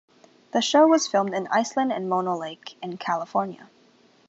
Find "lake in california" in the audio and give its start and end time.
2.35-3.69